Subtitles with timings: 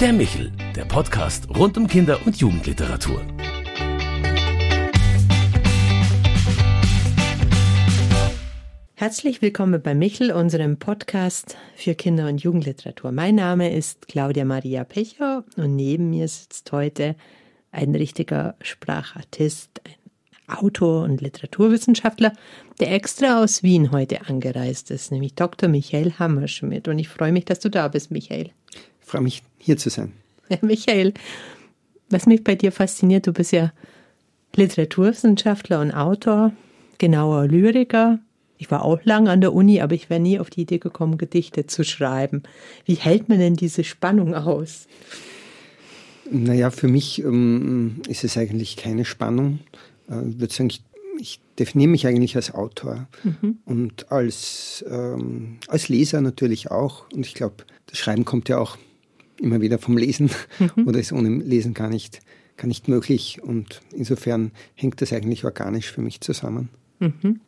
[0.00, 3.20] Der Michel, der Podcast rund um Kinder- und Jugendliteratur.
[8.94, 13.10] Herzlich willkommen bei Michel, unserem Podcast für Kinder- und Jugendliteratur.
[13.10, 17.16] Mein Name ist Claudia Maria Pecher und neben mir sitzt heute
[17.72, 22.34] ein richtiger Sprachartist, ein Autor und Literaturwissenschaftler,
[22.78, 25.68] der extra aus Wien heute angereist ist, nämlich Dr.
[25.68, 26.86] Michael Hammerschmidt.
[26.86, 28.52] Und ich freue mich, dass du da bist, Michael.
[29.08, 30.12] Ich freue mich, hier zu sein.
[30.50, 31.14] Ja, Michael,
[32.10, 33.72] was mich bei dir fasziniert, du bist ja
[34.54, 36.52] Literaturwissenschaftler und Autor,
[36.98, 38.18] genauer Lyriker.
[38.58, 41.16] Ich war auch lang an der Uni, aber ich wäre nie auf die Idee gekommen,
[41.16, 42.42] Gedichte zu schreiben.
[42.84, 44.88] Wie hält man denn diese Spannung aus?
[46.30, 49.60] Naja, für mich ähm, ist es eigentlich keine Spannung.
[50.10, 50.82] Äh, ich würde sagen, ich,
[51.18, 53.56] ich, definiere mich eigentlich als Autor mhm.
[53.64, 57.10] und als, ähm, als Leser natürlich auch.
[57.10, 58.76] Und ich glaube, das Schreiben kommt ja auch
[59.40, 60.86] immer wieder vom Lesen mhm.
[60.86, 62.20] oder ist ohne Lesen gar nicht,
[62.56, 63.40] gar nicht möglich.
[63.42, 66.68] Und insofern hängt das eigentlich organisch für mich zusammen.
[66.98, 67.40] Mhm.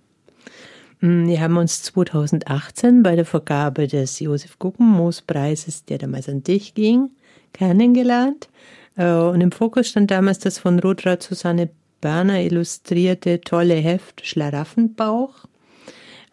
[1.01, 6.43] Mm, wir haben uns 2018 bei der Vergabe des Josef Guggenmoos Preises, der damals an
[6.43, 7.11] dich ging,
[7.53, 8.49] kennengelernt.
[8.97, 15.47] Äh, und im Fokus stand damals das von Rotraud Susanne Berner illustrierte tolle Heft Schlaraffenbauch.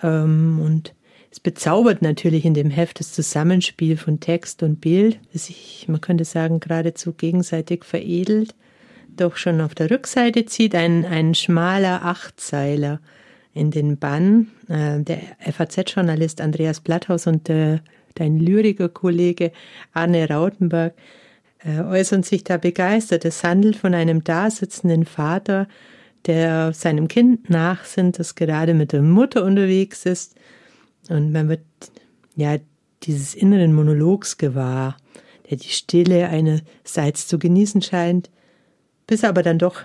[0.01, 0.93] Ähm, und
[1.37, 6.01] es bezaubert natürlich in dem Heft das Zusammenspiel von Text und Bild, das sich, man
[6.01, 8.55] könnte sagen, geradezu gegenseitig veredelt.
[9.15, 13.01] Doch schon auf der Rückseite zieht ein, ein schmaler Achtzeiler
[13.53, 14.47] in den Bann.
[14.67, 15.19] Äh, der
[15.51, 17.81] FAZ-Journalist Andreas Blatthaus und äh,
[18.15, 19.51] dein Lyrikerkollege
[19.93, 20.95] Arne Rautenberg
[21.59, 23.25] äh, äußern sich da begeistert.
[23.25, 25.67] Es handelt von einem dasitzenden Vater,
[26.25, 30.33] der seinem Kind nachsinnt, das gerade mit der Mutter unterwegs ist
[31.09, 31.61] und man wird
[32.35, 32.57] ja
[33.03, 34.97] dieses inneren Monologs gewahr,
[35.49, 38.29] der die Stille einerseits zu genießen scheint,
[39.05, 39.81] bis aber dann doch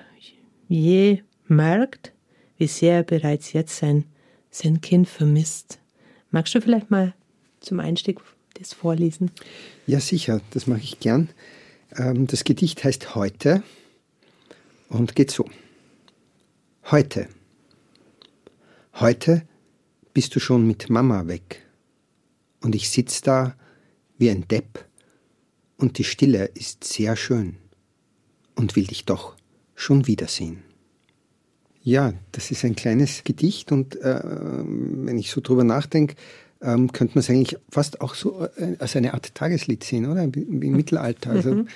[0.68, 2.12] je merkt,
[2.56, 4.04] wie sehr er bereits jetzt sein,
[4.50, 5.78] sein Kind vermisst.
[6.30, 7.14] Magst du vielleicht mal
[7.60, 8.20] zum Einstieg
[8.58, 9.30] das vorlesen?
[9.86, 11.28] Ja, sicher, das mache ich gern.
[11.96, 13.62] Ähm, das Gedicht heißt Heute
[14.88, 15.48] und geht so.
[16.90, 17.28] Heute.
[18.94, 19.42] Heute
[20.12, 21.62] bist du schon mit Mama weg.
[22.60, 23.56] Und ich sitz da
[24.18, 24.84] wie ein Depp
[25.76, 27.56] und die Stille ist sehr schön
[28.54, 29.36] und will dich doch
[29.74, 30.62] schon wiedersehen.
[31.82, 36.14] Ja, das ist ein kleines Gedicht und äh, wenn ich so drüber nachdenke,
[36.60, 40.32] ähm, könnte man es eigentlich fast auch so äh, als eine Art Tageslied sehen, oder?
[40.32, 40.76] Wie im.
[40.76, 41.30] Mittelalter.
[41.30, 41.68] Also mhm.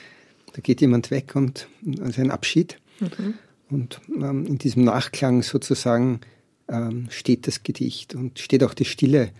[0.53, 1.67] da geht jemand weg und
[2.01, 2.79] also ein Abschied.
[3.01, 3.35] Mhm.
[3.69, 6.21] Und ähm, in diesem Nachklang sozusagen
[6.69, 9.31] ähm, steht das Gedicht und steht auch die Stille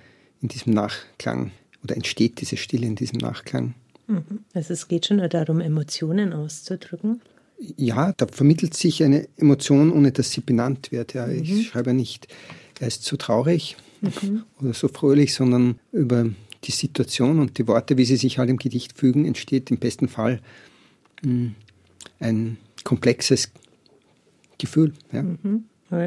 [0.41, 3.75] in diesem Nachklang oder entsteht diese Stille in diesem Nachklang.
[4.07, 4.45] Mhm.
[4.55, 7.21] Also es geht schon darum, Emotionen auszudrücken.
[7.77, 11.15] Ja, da vermittelt sich eine Emotion, ohne dass sie benannt wird.
[11.15, 11.43] Ja, mhm.
[11.43, 12.29] Ich schreibe nicht,
[12.81, 14.45] er ist so traurig mhm.
[14.61, 16.29] oder so fröhlich, sondern über
[16.65, 20.09] die Situation und die Worte, wie sie sich halt im Gedicht fügen, entsteht im besten
[20.09, 20.41] Fall
[21.23, 21.55] hm,
[22.19, 23.51] ein komplexes
[24.59, 24.93] Gefühl.
[25.13, 25.23] Ja.
[25.23, 25.65] Mhm.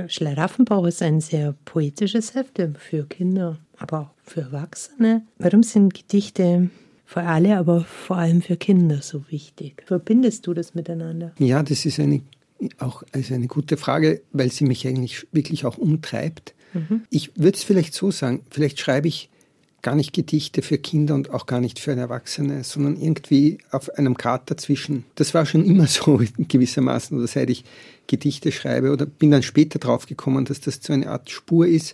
[0.08, 5.24] Schlaraffenbauch ist ein sehr poetisches Heft für Kinder, aber auch für Erwachsene.
[5.38, 6.70] Warum sind Gedichte
[7.06, 9.84] für alle, aber vor allem für Kinder so wichtig?
[9.86, 11.34] Verbindest du das miteinander?
[11.40, 12.22] Ja, das ist eine,
[12.78, 16.54] auch also eine gute Frage, weil sie mich eigentlich wirklich auch umtreibt.
[16.74, 17.04] Mhm.
[17.10, 19.30] Ich würde es vielleicht so sagen, vielleicht schreibe ich
[19.82, 24.16] gar nicht Gedichte für Kinder und auch gar nicht für Erwachsene, sondern irgendwie auf einem
[24.16, 25.06] Grad dazwischen.
[25.16, 27.64] Das war schon immer so gewissermaßen, oder seit ich
[28.10, 31.94] Gedichte schreibe oder bin dann später drauf gekommen, dass das so eine Art Spur ist,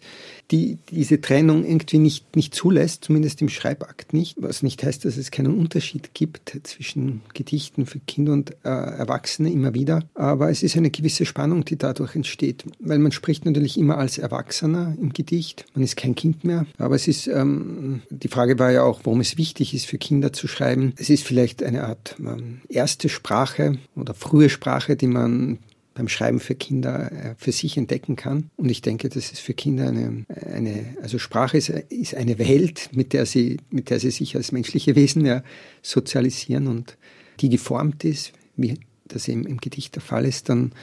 [0.51, 5.17] die diese Trennung irgendwie nicht, nicht zulässt, zumindest im Schreibakt nicht, was nicht heißt, dass
[5.17, 10.63] es keinen Unterschied gibt zwischen Gedichten für Kinder und äh, Erwachsene immer wieder, aber es
[10.63, 15.11] ist eine gewisse Spannung, die dadurch entsteht, weil man spricht natürlich immer als Erwachsener im
[15.11, 19.01] Gedicht, man ist kein Kind mehr, aber es ist, ähm, die Frage war ja auch,
[19.03, 20.93] warum es wichtig ist für Kinder zu schreiben.
[20.97, 25.59] Es ist vielleicht eine Art ähm, erste Sprache oder frühe Sprache, die man
[25.95, 28.51] beim Schreiben für Kinder äh, für sich entdecken kann.
[28.57, 32.89] Und ich denke, das ist für Kinder eine, eine also Sprache ist, ist eine Welt,
[32.93, 35.41] mit der sie, mit der sie sich als menschliche Wesen ja
[35.81, 36.97] sozialisieren und
[37.39, 40.73] die geformt ist, wie das eben im Gedicht der Fall ist, dann,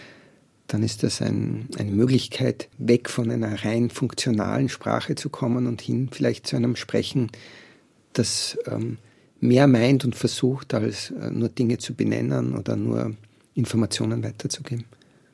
[0.67, 5.83] dann ist das ein, eine Möglichkeit, weg von einer rein funktionalen Sprache zu kommen und
[5.83, 7.31] hin vielleicht zu einem Sprechen,
[8.15, 8.99] das ähm,
[9.41, 13.15] mehr meint und versucht, als äh, nur Dinge zu benennen oder nur
[13.55, 14.85] Informationen weiterzugeben.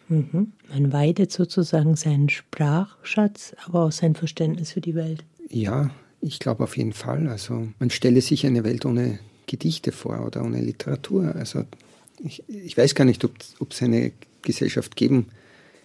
[0.09, 0.53] Mhm.
[0.73, 5.25] Man weidet sozusagen seinen Sprachschatz, aber auch sein Verständnis für die Welt.
[5.51, 5.91] Ja,
[6.21, 7.29] ich glaube auf jeden Fall.
[7.29, 11.35] Also man stelle sich eine Welt ohne Gedichte vor oder ohne Literatur.
[11.35, 11.65] Also
[12.21, 13.35] ich, ich weiß gar nicht, ob
[13.71, 14.13] es eine
[14.43, 15.27] Gesellschaft geben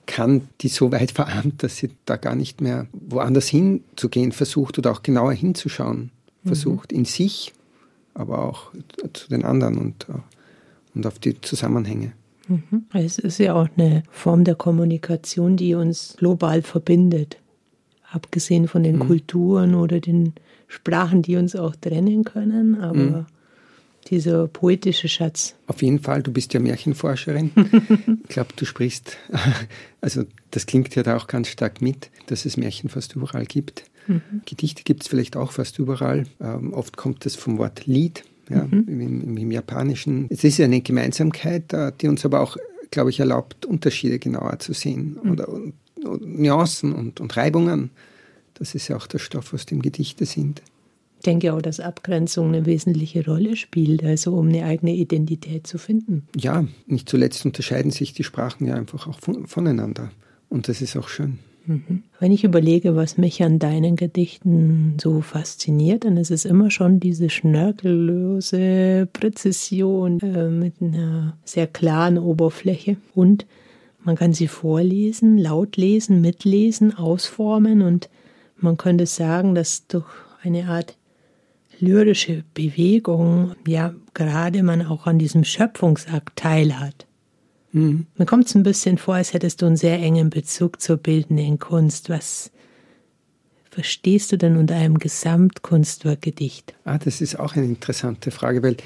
[0.06, 4.92] kann, die so weit verarmt, dass sie da gar nicht mehr woanders hinzugehen versucht oder
[4.92, 6.12] auch genauer hinzuschauen
[6.44, 6.48] mhm.
[6.48, 7.00] versucht, mhm.
[7.00, 7.54] in sich,
[8.14, 8.72] aber auch
[9.14, 10.08] zu den anderen und,
[10.94, 12.14] und auf die Zusammenhänge.
[12.48, 12.86] Mhm.
[12.94, 17.38] Es ist ja auch eine Form der Kommunikation, die uns global verbindet.
[18.12, 19.08] Abgesehen von den mhm.
[19.08, 20.34] Kulturen oder den
[20.68, 23.26] Sprachen, die uns auch trennen können, aber mhm.
[24.10, 25.56] dieser poetische Schatz.
[25.68, 27.52] Auf jeden Fall, du bist ja Märchenforscherin.
[28.24, 29.18] ich glaube, du sprichst,
[30.02, 33.86] also das klingt ja da auch ganz stark mit, dass es Märchen fast überall gibt.
[34.08, 34.22] Mhm.
[34.46, 36.26] Gedichte gibt es vielleicht auch fast überall.
[36.42, 38.86] Ähm, oft kommt es vom Wort Lied ja, mhm.
[38.88, 40.28] im, im, Japanischen.
[40.30, 42.58] Es ist ja eine Gemeinsamkeit, äh, die uns aber auch,
[42.92, 45.32] glaube ich, erlaubt, Unterschiede genauer zu sehen mhm.
[45.32, 45.74] oder und,
[46.04, 47.92] und Nuancen und, und Reibungen.
[48.56, 50.62] Das ist ja auch der Stoff, aus dem Gedichte sind.
[51.18, 55.78] Ich denke auch, dass Abgrenzung eine wesentliche Rolle spielt, also um eine eigene Identität zu
[55.78, 56.28] finden.
[56.36, 60.12] Ja, nicht zuletzt unterscheiden sich die Sprachen ja einfach auch voneinander.
[60.50, 61.40] Und das ist auch schön.
[61.66, 67.00] Wenn ich überlege, was mich an deinen Gedichten so fasziniert, dann ist es immer schon
[67.00, 72.98] diese schnörkellose Präzision äh, mit einer sehr klaren Oberfläche.
[73.16, 73.46] Und
[74.04, 78.10] man kann sie vorlesen, laut lesen, mitlesen, ausformen und
[78.58, 80.06] man könnte sagen, dass durch
[80.42, 80.98] eine Art
[81.80, 87.06] lyrische Bewegung ja gerade man auch an diesem Schöpfungsakt teilhat.
[87.74, 88.08] Mhm.
[88.18, 91.60] Mir kommt es ein bisschen vor, als hättest du einen sehr engen Bezug zur bildenden
[91.60, 92.10] Kunst.
[92.10, 92.52] Was
[93.70, 96.76] verstehst du denn unter einem Gesamtkunstwerkgedicht?
[96.86, 98.78] Ah, das ist auch eine interessante Frage, weil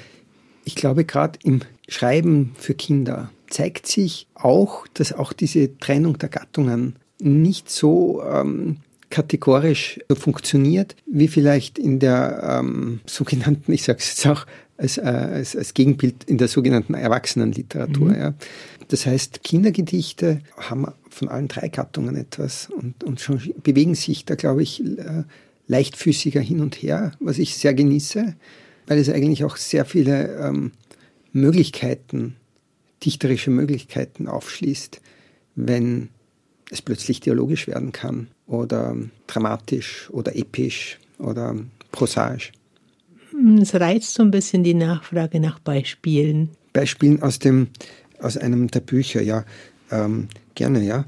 [0.64, 6.28] ich glaube, gerade im Schreiben für Kinder zeigt sich auch, dass auch diese Trennung der
[6.28, 8.78] Gattungen nicht so ähm,
[9.10, 14.46] kategorisch funktioniert, wie vielleicht in der ähm, sogenannten, ich sage es jetzt auch
[14.76, 18.08] als, äh, als, als Gegenbild in der sogenannten Erwachsenenliteratur.
[18.08, 18.14] Mhm.
[18.14, 18.34] Ja.
[18.88, 24.34] Das heißt, Kindergedichte haben von allen drei Gattungen etwas und, und schon bewegen sich da,
[24.34, 25.24] glaube ich, äh,
[25.66, 28.34] leichtfüßiger hin und her, was ich sehr genieße,
[28.86, 30.72] weil es eigentlich auch sehr viele ähm,
[31.32, 32.36] Möglichkeiten,
[33.04, 35.00] dichterische Möglichkeiten aufschließt,
[35.54, 36.08] wenn
[36.70, 38.96] es plötzlich dialogisch werden kann oder
[39.26, 41.56] dramatisch oder episch oder
[41.92, 42.52] prosaisch.
[43.60, 46.50] Es reizt so ein bisschen die Nachfrage nach Beispielen.
[46.72, 47.68] Beispielen aus dem
[48.20, 49.44] aus einem der Bücher, ja,
[49.90, 51.04] ähm, gerne, ja.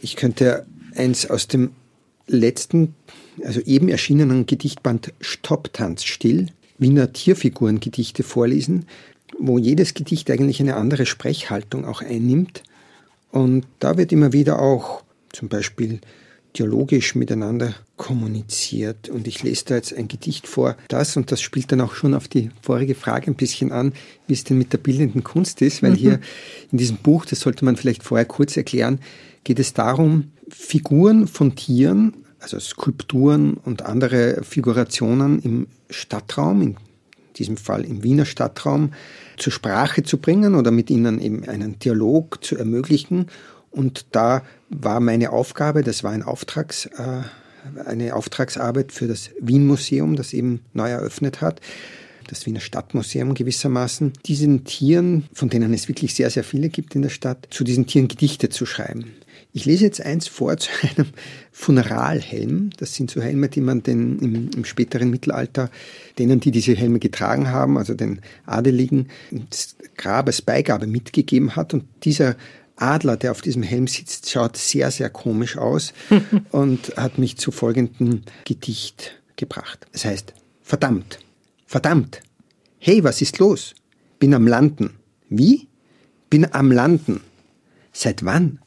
[0.00, 1.70] Ich könnte eins aus dem
[2.26, 2.94] letzten,
[3.44, 6.48] also eben erschienenen Gedichtband Stopp, Tanz, Still,
[6.78, 8.86] Wiener Tierfigurengedichte vorlesen,
[9.38, 12.62] wo jedes Gedicht eigentlich eine andere Sprechhaltung auch einnimmt.
[13.30, 15.02] Und da wird immer wieder auch
[15.32, 16.00] zum Beispiel
[16.58, 19.08] dialogisch miteinander kommuniziert.
[19.08, 22.14] Und ich lese da jetzt ein Gedicht vor, das, und das spielt dann auch schon
[22.14, 23.92] auf die vorige Frage ein bisschen an,
[24.26, 25.96] wie es denn mit der bildenden Kunst ist, weil mhm.
[25.96, 26.20] hier
[26.72, 29.00] in diesem Buch, das sollte man vielleicht vorher kurz erklären,
[29.44, 36.76] geht es darum, Figuren von Tieren, also Skulpturen und andere Figurationen im Stadtraum, in
[37.36, 38.92] diesem Fall im Wiener Stadtraum,
[39.36, 43.26] zur Sprache zu bringen oder mit ihnen eben einen Dialog zu ermöglichen
[43.76, 47.22] und da war meine Aufgabe, das war ein Auftrags, äh,
[47.84, 51.60] eine Auftragsarbeit für das Wien-Museum, das eben neu eröffnet hat,
[52.26, 57.02] das Wiener Stadtmuseum gewissermaßen, diesen Tieren, von denen es wirklich sehr, sehr viele gibt in
[57.02, 59.12] der Stadt, zu diesen Tieren Gedichte zu schreiben.
[59.52, 61.08] Ich lese jetzt eins vor zu einem
[61.52, 62.70] Funeralhelm.
[62.78, 65.70] Das sind so Helme, die man den im, im, späteren Mittelalter,
[66.18, 71.74] denen, die diese Helme getragen haben, also den Adeligen, ins Grab als Beigabe mitgegeben hat.
[71.74, 72.36] Und dieser
[72.76, 75.92] Adler, der auf diesem Helm sitzt, schaut sehr, sehr komisch aus
[76.50, 79.86] und hat mich zu folgendem Gedicht gebracht.
[79.92, 81.18] Es heißt, verdammt,
[81.66, 82.20] verdammt,
[82.78, 83.74] hey, was ist los?
[84.18, 84.94] Bin am Landen.
[85.28, 85.68] Wie?
[86.30, 87.20] Bin am Landen.
[87.92, 88.60] Seit wann?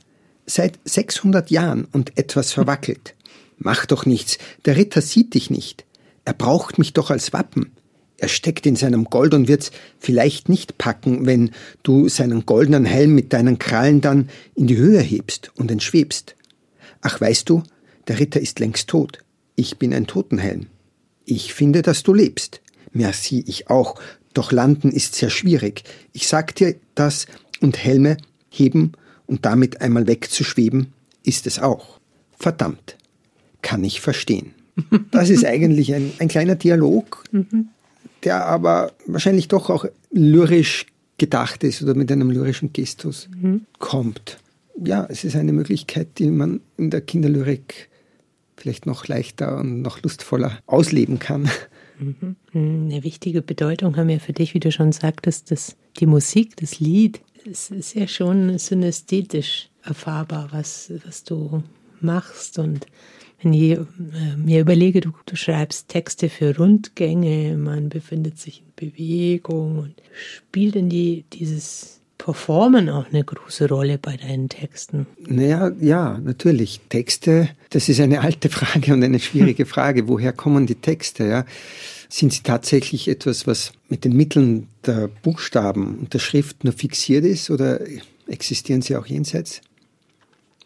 [0.46, 3.16] Seit 600 Jahren und etwas verwackelt.
[3.58, 5.86] Mach doch nichts, der Ritter sieht dich nicht.
[6.26, 7.72] Er braucht mich doch als Wappen.
[8.20, 11.52] Er steckt in seinem Gold und wird's vielleicht nicht packen, wenn
[11.84, 16.36] du seinen goldenen Helm mit deinen Krallen dann in die Höhe hebst und entschwebst.
[17.02, 17.64] Ach, weißt du,
[18.08, 19.20] der Ritter ist längst tot.
[19.56, 20.68] Ich bin ein Totenhelm.
[21.26, 22.62] Ich finde, dass du lebst.
[22.92, 23.96] Merci, ich auch.
[24.34, 25.84] Doch landen ist sehr schwierig.
[26.12, 27.26] Ich sag dir das
[27.62, 28.18] und Helme
[28.50, 28.94] heben
[29.28, 32.00] und damit einmal wegzuschweben, ist es auch.
[32.38, 32.98] Verdammt.
[33.62, 34.54] Kann ich verstehen.
[35.12, 37.70] Das ist eigentlich ein, ein kleiner Dialog, mhm
[38.24, 40.86] der aber wahrscheinlich doch auch lyrisch
[41.18, 43.66] gedacht ist oder mit einem lyrischen Gestus mhm.
[43.78, 44.38] kommt.
[44.84, 47.90] Ja, es ist eine Möglichkeit, die man in der Kinderlyrik
[48.56, 51.50] vielleicht noch leichter und noch lustvoller ausleben kann.
[52.00, 52.36] Mhm.
[52.54, 56.80] Eine wichtige Bedeutung haben ja für dich, wie du schon sagtest, dass die Musik, das
[56.80, 61.64] Lied, es ist ja schon synästhetisch erfahrbar, was, was du
[62.02, 62.60] machst.
[62.60, 62.86] Und
[63.42, 63.86] wenn ich äh,
[64.38, 70.76] mir überlege, du, du schreibst Texte für Rundgänge, man befindet sich in Bewegung und spielt
[70.76, 75.08] denn die, dieses Performen auch eine große Rolle bei deinen Texten?
[75.26, 76.82] Naja, ja, natürlich.
[76.90, 80.08] Texte, das ist eine alte Frage und eine schwierige Frage.
[80.08, 81.26] Woher kommen die Texte?
[81.26, 81.46] Ja?
[82.10, 87.24] Sind sie tatsächlich etwas, was mit den Mitteln der Buchstaben und der Schrift nur fixiert
[87.24, 87.80] ist oder
[88.28, 89.62] existieren sie auch jenseits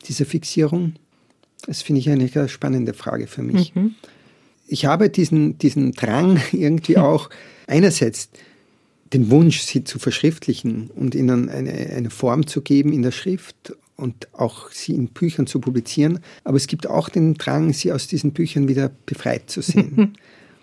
[0.07, 0.93] dieser Fixierung?
[1.65, 3.73] Das finde ich eine spannende Frage für mich.
[3.75, 3.95] Mhm.
[4.67, 7.29] Ich habe diesen, diesen Drang irgendwie auch
[7.67, 8.29] einerseits
[9.13, 13.73] den Wunsch, sie zu verschriftlichen und ihnen eine, eine Form zu geben in der Schrift
[13.95, 16.19] und auch sie in Büchern zu publizieren.
[16.43, 20.17] Aber es gibt auch den Drang, sie aus diesen Büchern wieder befreit zu sehen.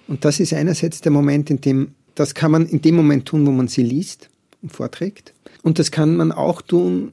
[0.08, 3.46] und das ist einerseits der Moment, in dem, das kann man in dem Moment tun,
[3.46, 4.28] wo man sie liest
[4.62, 5.32] und vorträgt.
[5.62, 7.12] Und das kann man auch tun,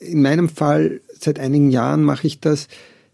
[0.00, 2.68] in meinem Fall, seit einigen Jahren mache ich das,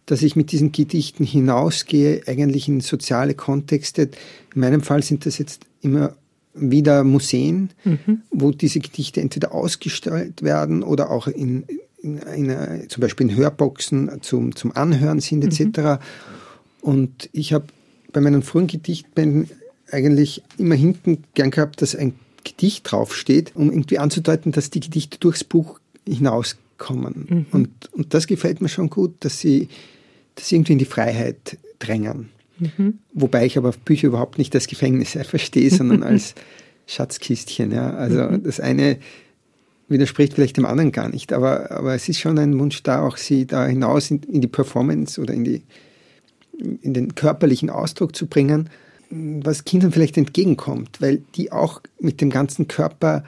[0.07, 4.11] dass ich mit diesen Gedichten hinausgehe, eigentlich in soziale Kontexte.
[4.55, 6.15] In meinem Fall sind das jetzt immer
[6.55, 8.23] wieder Museen, mhm.
[8.31, 11.65] wo diese Gedichte entweder ausgestellt werden oder auch in,
[12.03, 15.79] in einer, zum Beispiel in Hörboxen zum, zum Anhören sind etc.
[15.79, 15.99] Mhm.
[16.81, 17.67] Und ich habe
[18.13, 19.49] bei meinen frühen Gedichtbänden
[19.91, 25.19] eigentlich immer hinten gern gehabt, dass ein Gedicht draufsteht, um irgendwie anzudeuten, dass die Gedichte
[25.19, 27.27] durchs Buch hinauskommen.
[27.29, 27.47] Mhm.
[27.51, 29.69] Und, und das gefällt mir schon gut, dass sie
[30.35, 32.31] das irgendwie in die Freiheit drängen.
[32.59, 32.99] Mhm.
[33.13, 36.35] Wobei ich aber Bücher überhaupt nicht als Gefängnis verstehe, sondern als
[36.87, 37.73] Schatzkistchen.
[37.73, 37.95] Ja.
[37.95, 38.43] Also mhm.
[38.43, 38.99] das eine
[39.89, 43.19] widerspricht vielleicht dem anderen gar nicht, aber, aber es ist schon ein Wunsch da, auch
[43.19, 45.63] sie da hinaus in, in die Performance oder in, die,
[46.81, 48.71] in den körperlichen Ausdruck zu bringen,
[49.11, 53.25] was Kindern vielleicht entgegenkommt, weil die auch mit dem ganzen Körper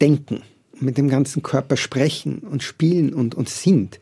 [0.00, 0.42] denken,
[0.80, 4.00] mit dem ganzen Körper sprechen und spielen und, und sind,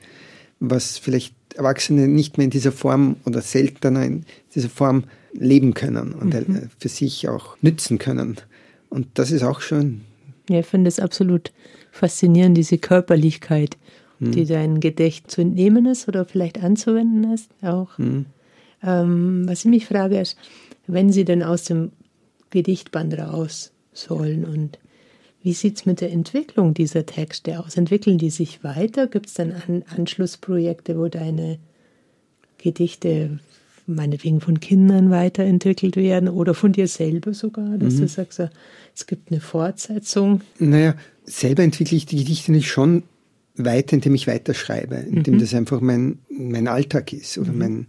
[0.60, 4.24] was vielleicht Erwachsene nicht mehr in dieser Form oder seltener in
[4.54, 6.70] dieser Form leben können und mhm.
[6.78, 8.36] für sich auch nützen können.
[8.88, 10.00] Und das ist auch schön.
[10.48, 11.52] Ja, ich finde es absolut
[11.92, 13.76] faszinierend, diese Körperlichkeit,
[14.18, 14.32] mhm.
[14.32, 17.96] die dein Gedächt zu entnehmen ist oder vielleicht anzuwenden ist auch.
[17.98, 18.26] Mhm.
[18.82, 20.36] Ähm, was ich mich frage ist,
[20.86, 21.92] wenn sie denn aus dem
[22.48, 24.78] Gedichtband raus sollen und
[25.42, 27.76] wie sieht es mit der Entwicklung dieser Texte aus?
[27.76, 29.06] Entwickeln die sich weiter?
[29.06, 31.58] Gibt es dann An Anschlussprojekte, wo deine
[32.58, 33.38] Gedichte
[33.86, 38.00] meinetwegen von Kindern weiterentwickelt werden oder von dir selber sogar, dass mhm.
[38.00, 38.42] du sagst,
[38.94, 40.42] es gibt eine Fortsetzung?
[40.58, 40.94] Naja,
[41.24, 43.02] selber entwickle ich die Gedichte nicht schon
[43.56, 45.38] weiter, indem ich weiterschreibe, indem mhm.
[45.40, 47.58] das einfach mein, mein Alltag ist oder mhm.
[47.58, 47.86] mein,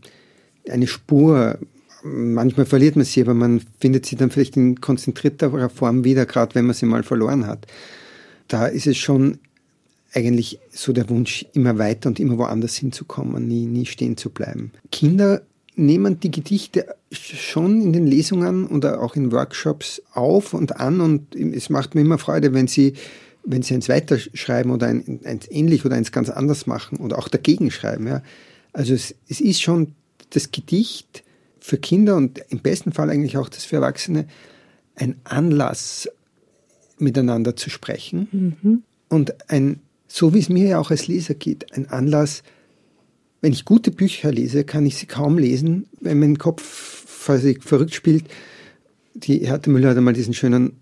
[0.70, 1.60] eine Spur
[2.04, 6.56] manchmal verliert man sie, aber man findet sie dann vielleicht in konzentrierterer Form wieder, gerade
[6.56, 7.68] wenn man sie mal verloren hat.
[8.48, 9.40] Da ist es schon
[10.14, 14.72] eigentlich so der Wunsch, immer weiter und immer woanders hinzukommen, nie, nie stehen zu bleiben.
[14.92, 15.42] Kinder
[15.76, 21.36] nehmen die Gedichte schon in den Lesungen oder auch in Workshops auf und an und
[21.36, 22.94] es macht mir immer Freude, wenn sie,
[23.44, 27.30] wenn sie eins weiterschreiben oder ein, eins ähnlich oder eins ganz anders machen oder auch
[27.30, 28.08] dagegen schreiben.
[28.08, 28.22] Ja.
[28.74, 29.94] Also es, es ist schon
[30.32, 31.24] das Gedicht,
[31.62, 34.26] für Kinder und im besten Fall eigentlich auch das für Erwachsene
[34.96, 36.10] ein Anlass,
[36.98, 38.84] miteinander zu sprechen mhm.
[39.10, 42.44] und ein, so wie es mir ja auch als Leser geht, ein Anlass,
[43.42, 48.26] wenn ich gute Bücher lese, kann ich sie kaum lesen, wenn mein Kopf verrückt spielt.
[49.16, 50.80] Die Härte Müller hat einmal diesen schönen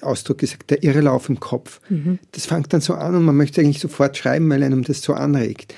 [0.00, 1.80] Ausdruck gesagt, der Irrelauf im Kopf.
[1.90, 2.18] Mhm.
[2.32, 5.12] Das fängt dann so an und man möchte eigentlich sofort schreiben, weil einem das so
[5.12, 5.74] anregt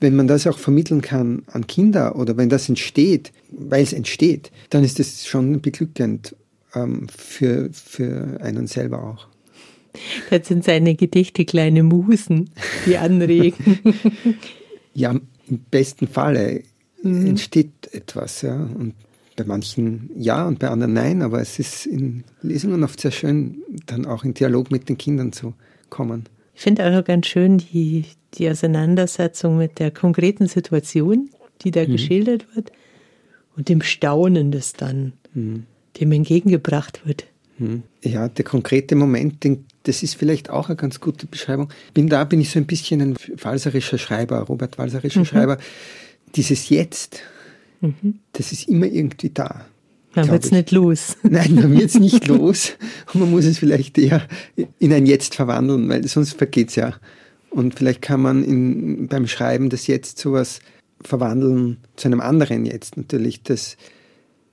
[0.00, 4.50] wenn man das auch vermitteln kann an Kinder oder wenn das entsteht, weil es entsteht,
[4.70, 6.36] dann ist das schon beglückend
[6.74, 9.28] ähm, für, für einen selber auch.
[10.30, 12.50] Das sind seine Gedichte kleine Musen,
[12.84, 13.78] die anregen.
[14.94, 16.62] ja, im besten Falle
[17.02, 17.26] mhm.
[17.26, 18.56] entsteht etwas, ja.
[18.56, 18.94] Und
[19.36, 23.62] bei manchen ja und bei anderen nein, aber es ist in Lesungen oft sehr schön,
[23.86, 25.54] dann auch in Dialog mit den Kindern zu
[25.90, 26.24] kommen.
[26.56, 31.28] Ich finde auch ganz schön die, die Auseinandersetzung mit der konkreten Situation,
[31.60, 31.92] die da mhm.
[31.92, 32.72] geschildert wird,
[33.56, 35.64] und dem Staunen, das dann mhm.
[36.00, 37.26] dem entgegengebracht wird.
[37.58, 37.82] Mhm.
[38.02, 39.46] Ja, der konkrete Moment,
[39.82, 41.68] das ist vielleicht auch eine ganz gute Beschreibung.
[41.92, 45.26] Bin da bin ich so ein bisschen ein walserischer Schreiber, Robert Walserischer mhm.
[45.26, 45.58] Schreiber.
[46.34, 47.20] Dieses Jetzt,
[47.82, 48.20] mhm.
[48.32, 49.66] das ist immer irgendwie da.
[50.16, 51.16] Man wird es nicht los.
[51.22, 52.72] Nein, man wird es nicht los.
[53.12, 54.26] Und man muss es vielleicht eher
[54.78, 56.94] in ein Jetzt verwandeln, weil sonst vergeht es ja.
[57.50, 60.60] Und vielleicht kann man in, beim Schreiben das Jetzt sowas
[61.02, 63.76] verwandeln zu einem anderen Jetzt natürlich, das,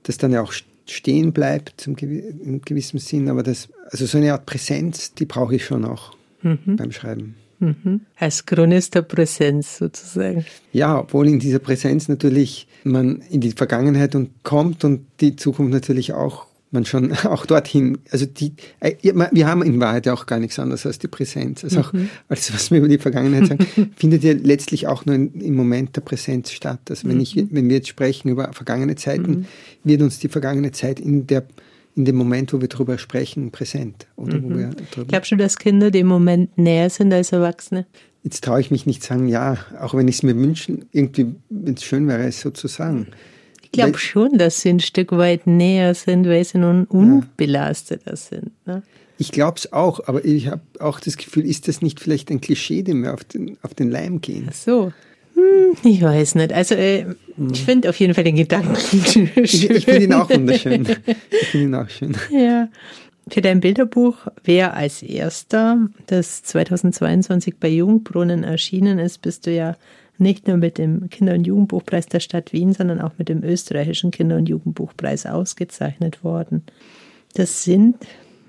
[0.02, 0.52] das dann ja auch
[0.86, 5.64] stehen bleibt in gewissem Sinn, aber das, also so eine Art Präsenz, die brauche ich
[5.64, 6.76] schon auch mhm.
[6.76, 7.36] beim Schreiben.
[7.64, 8.00] Mhm.
[8.16, 10.44] Als Chronist der Präsenz sozusagen.
[10.72, 15.72] Ja, obwohl in dieser Präsenz natürlich man in die Vergangenheit und kommt und die Zukunft
[15.72, 20.26] natürlich auch man schon auch dorthin, also die, äh, wir haben in Wahrheit ja auch
[20.26, 21.64] gar nichts anderes als die Präsenz.
[21.64, 22.10] Also auch mhm.
[22.28, 26.02] alles, was wir über die Vergangenheit sagen, findet ja letztlich auch nur im Moment der
[26.02, 26.80] Präsenz statt.
[26.90, 27.48] Also wenn ich, mhm.
[27.52, 29.44] wenn wir jetzt sprechen über vergangene Zeiten, mhm.
[29.84, 31.44] wird uns die vergangene Zeit in der
[31.96, 34.06] in dem Moment, wo wir darüber sprechen, präsent.
[34.16, 34.70] Oder wo wir
[35.06, 37.86] Glaubst du, dass Kinder dem Moment näher sind als Erwachsene?
[38.22, 41.74] Jetzt traue ich mich nicht sagen, ja, auch wenn ich es mir wünschen, irgendwie, wenn
[41.74, 43.08] es schön wäre, es so zu sagen.
[43.62, 48.16] Ich glaube schon, dass sie ein Stück weit näher sind, weil sie nun unbelasteter ja.
[48.16, 48.52] sind.
[48.66, 48.82] Ne?
[49.18, 52.40] Ich glaube es auch, aber ich habe auch das Gefühl, ist das nicht vielleicht ein
[52.40, 54.46] Klischee, dem wir auf den, auf den Leim gehen?
[54.48, 54.92] Ach so.
[55.82, 56.52] Ich weiß nicht.
[56.52, 57.06] Also äh,
[57.52, 59.30] ich finde auf jeden Fall den Gedanken schön.
[59.36, 60.86] Ich, ich finde ihn auch wunderschön.
[61.30, 62.16] Ich finde ihn auch schön.
[62.30, 62.68] Ja.
[63.28, 69.76] Für dein Bilderbuch, wer als erster, das 2022 bei Jugendbrunnen erschienen ist, bist du ja
[70.18, 74.10] nicht nur mit dem Kinder- und Jugendbuchpreis der Stadt Wien, sondern auch mit dem österreichischen
[74.10, 76.62] Kinder- und Jugendbuchpreis ausgezeichnet worden.
[77.34, 77.96] Das sind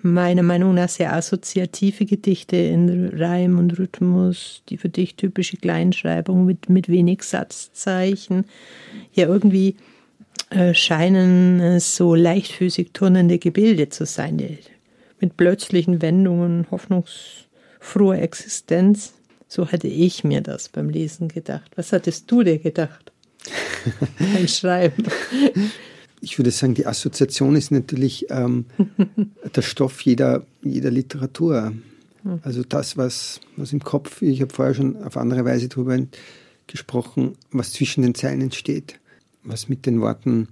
[0.06, 6.46] meiner Meinung nach sehr assoziative Gedichte in Reim und Rhythmus, die für dich typische Kleinschreibung
[6.46, 8.46] mit, mit wenig Satzzeichen.
[9.14, 9.76] Ja, irgendwie
[10.50, 14.38] äh, scheinen es so leichtfüßig turnende Gebilde zu sein,
[15.20, 19.14] mit plötzlichen Wendungen, hoffnungsfroher Existenz.
[19.48, 21.72] So hatte ich mir das beim Lesen gedacht.
[21.76, 23.12] Was hattest du dir gedacht?
[24.20, 25.06] beim Schreiben.
[26.22, 28.66] Ich würde sagen, die Assoziation ist natürlich ähm,
[29.56, 31.74] der Stoff jeder, jeder Literatur.
[32.42, 35.98] Also das, was, was im Kopf, ich habe vorher schon auf andere Weise darüber
[36.66, 39.00] gesprochen, was zwischen den Zeilen entsteht,
[39.44, 40.48] was mit den Worten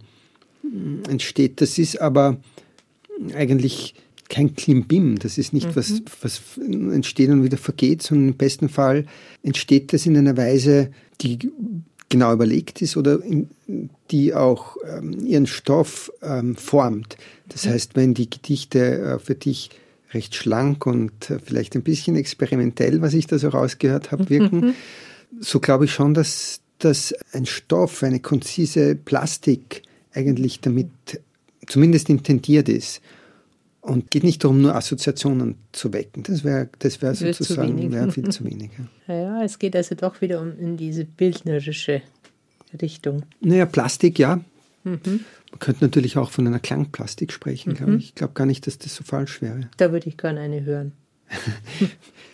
[0.62, 1.62] mm, entsteht.
[1.62, 2.38] Das ist aber
[3.34, 3.96] eigentlich
[4.30, 5.76] kein Klimbim, das ist nicht mhm.
[5.76, 9.06] was, was entsteht und wieder vergeht, sondern im besten Fall
[9.44, 11.40] entsteht das in einer Weise, die
[12.14, 13.20] genau überlegt ist oder
[14.12, 17.18] die auch ähm, ihren Stoff ähm, formt.
[17.50, 17.70] Das mhm.
[17.72, 19.72] heißt, wenn die Gedichte äh, für dich
[20.14, 24.60] recht schlank und äh, vielleicht ein bisschen experimentell, was ich da so rausgehört habe, wirken,
[24.60, 24.74] mhm.
[25.40, 29.82] so glaube ich schon, dass, dass ein Stoff, eine konzise Plastik
[30.14, 30.90] eigentlich damit
[31.66, 33.02] zumindest intendiert ist.
[33.84, 36.24] Und geht nicht darum, nur Assoziationen zu wecken.
[36.24, 38.72] Das wäre das wär sozusagen wär viel zu wenig.
[39.08, 39.14] Ja.
[39.14, 42.02] ja, es geht also doch wieder um in diese bildnerische
[42.82, 43.24] Richtung.
[43.42, 44.40] Naja, Plastik, ja.
[44.86, 45.26] Mhm.
[45.52, 47.76] Man könnte natürlich auch von einer Klangplastik sprechen, mhm.
[47.76, 48.06] glaube ich.
[48.06, 49.70] Ich glaube gar nicht, dass das so falsch wäre.
[49.76, 50.94] Da würde ich gerne eine hören.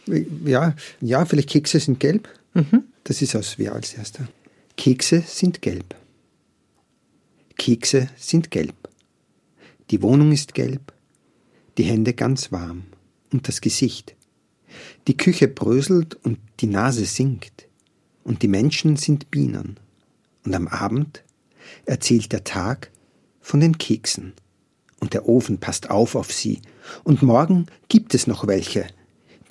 [0.45, 2.29] ja, ja, vielleicht Kekse sind gelb.
[2.53, 2.83] Mhm.
[3.05, 4.27] Das ist aus Wer als erster.
[4.77, 5.95] Kekse sind gelb.
[7.57, 8.75] Kekse sind gelb.
[9.89, 10.93] Die Wohnung ist gelb
[11.79, 12.83] die Hände ganz warm
[13.31, 14.15] und das Gesicht.
[15.07, 17.69] Die Küche bröselt und die Nase sinkt
[18.25, 19.79] und die Menschen sind Bienen.
[20.43, 21.23] Und am Abend
[21.85, 22.91] erzählt der Tag
[23.39, 24.33] von den Keksen
[24.99, 26.61] und der Ofen passt auf auf sie
[27.05, 28.85] und morgen gibt es noch welche.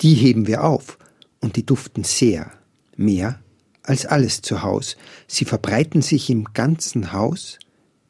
[0.01, 0.99] Die heben wir auf
[1.39, 2.51] und die duften sehr,
[2.95, 3.39] mehr
[3.81, 4.97] als alles zu Haus.
[5.25, 7.57] Sie verbreiten sich im ganzen Haus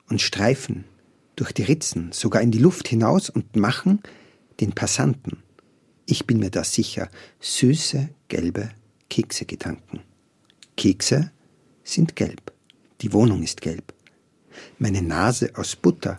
[0.09, 0.83] und streifen
[1.39, 4.01] durch die Ritzen, sogar in die Luft hinaus und machen
[4.59, 5.37] den Passanten,
[6.05, 7.07] ich bin mir da sicher,
[7.39, 8.69] süße, gelbe
[9.09, 10.01] Kekse Gedanken.
[10.75, 11.31] Kekse
[11.83, 12.51] sind gelb,
[13.01, 13.93] die Wohnung ist gelb.
[14.79, 16.17] Meine Nase aus Butter,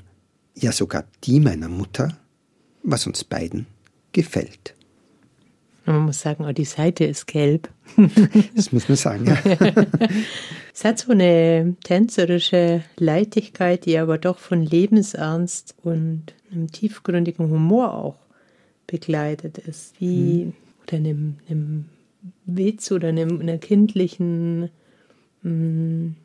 [0.55, 2.17] ja sogar die meiner Mutter,
[2.83, 3.67] was uns beiden
[4.13, 4.75] gefällt.
[5.85, 7.69] Man muss sagen, auch die Seite ist gelb.
[8.55, 9.37] Das muss man sagen, ja.
[10.73, 17.95] es hat so eine tänzerische Leichtigkeit, die aber doch von Lebensernst und einem tiefgründigen Humor
[17.95, 18.17] auch
[18.87, 20.53] begleitet ist, wie mhm.
[20.83, 21.85] oder einem, einem
[22.45, 24.71] Witz oder einem, einer kindlichen
[25.43, 26.17] mh, mm,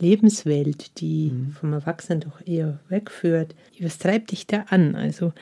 [0.00, 1.52] Lebenswelt, die mhm.
[1.52, 3.54] vom Erwachsenen doch eher wegführt.
[3.80, 4.96] Was treibt dich da an?
[4.96, 5.32] Also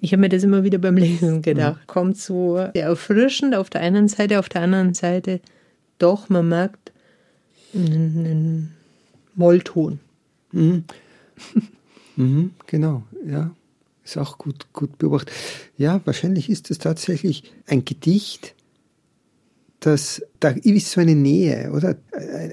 [0.00, 1.80] ich habe mir das immer wieder beim Lesen gedacht.
[1.82, 1.86] Mhm.
[1.86, 5.40] Kommt so sehr erfrischend auf der einen Seite, auf der anderen Seite
[5.98, 6.91] doch, man merkt
[7.74, 8.74] einen,
[9.34, 10.00] Mollton.
[10.52, 10.84] Mhm.
[12.16, 13.54] mhm, genau, ja.
[14.04, 15.32] Ist auch gut, gut beobachtet.
[15.76, 18.54] Ja, wahrscheinlich ist es tatsächlich ein Gedicht,
[19.78, 21.96] das, da ist so eine Nähe, oder?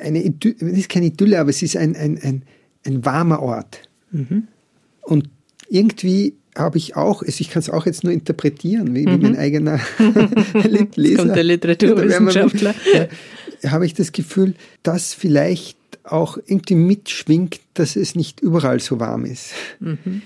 [0.01, 2.43] Eine Idylle, es ist keine Idylle, aber es ist ein, ein, ein,
[2.85, 3.81] ein warmer Ort.
[4.11, 4.47] Mhm.
[5.01, 5.29] Und
[5.69, 9.11] irgendwie habe ich auch, also ich kann es auch jetzt nur interpretieren, wie, mhm.
[9.11, 9.79] wie mein eigener
[10.95, 11.23] Leser.
[11.23, 12.75] kommt der Literaturwissenschaftler.
[12.93, 13.07] Ja,
[13.65, 19.25] habe ich das Gefühl, dass vielleicht auch irgendwie mitschwingt, dass es nicht überall so warm
[19.25, 19.51] ist.
[19.79, 20.21] Mhm.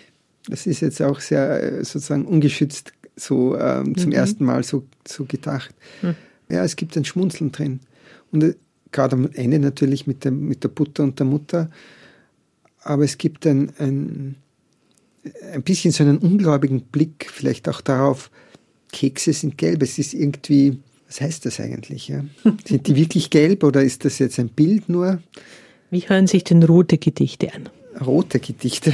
[0.48, 4.16] Das ist jetzt auch sehr äh, sozusagen ungeschützt so ähm, zum mhm.
[4.16, 5.74] ersten Mal so, so gedacht.
[6.02, 6.16] Mhm.
[6.50, 7.80] Ja, es gibt ein Schmunzeln drin.
[8.32, 8.56] Und äh,
[8.92, 11.70] gerade am Ende natürlich mit, dem, mit der Butter und der Mutter.
[12.82, 14.36] Aber es gibt ein, ein,
[15.54, 18.30] ein bisschen so einen ungläubigen Blick vielleicht auch darauf,
[18.92, 19.82] Kekse sind gelb.
[19.82, 20.80] Es ist irgendwie,
[21.14, 22.08] was heißt das eigentlich?
[22.08, 22.24] Ja?
[22.66, 25.22] Sind die wirklich gelb oder ist das jetzt ein Bild nur?
[25.92, 27.70] Wie hören sich denn rote Gedichte an?
[28.04, 28.94] Rote Gedichte.